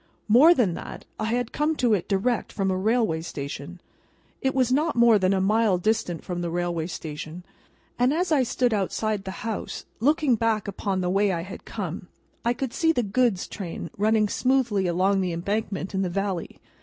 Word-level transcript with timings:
More 0.27 0.55
than 0.55 0.73
that: 0.73 1.05
I 1.19 1.25
had 1.25 1.51
come 1.51 1.75
to 1.75 1.93
it 1.93 2.07
direct 2.07 2.51
from 2.51 2.71
a 2.71 2.75
railway 2.75 3.21
station: 3.21 3.79
it 4.41 4.55
was 4.55 4.71
not 4.71 4.95
more 4.95 5.19
than 5.19 5.31
a 5.31 5.39
mile 5.39 5.77
distant 5.77 6.23
from 6.23 6.41
the 6.41 6.49
railway 6.49 6.87
station; 6.87 7.43
and, 7.99 8.11
as 8.11 8.31
I 8.31 8.41
stood 8.41 8.73
outside 8.73 9.25
the 9.25 9.45
house, 9.45 9.85
looking 9.99 10.33
back 10.33 10.67
upon 10.67 11.01
the 11.01 11.09
way 11.11 11.31
I 11.31 11.41
had 11.41 11.65
come, 11.65 12.07
I 12.43 12.53
could 12.53 12.73
see 12.73 12.91
the 12.91 13.03
goods 13.03 13.47
train 13.47 13.91
running 13.95 14.27
smoothly 14.27 14.87
along 14.87 15.21
the 15.21 15.33
embankment 15.33 15.93
in 15.93 16.01
the 16.01 16.09
valley. 16.09 16.59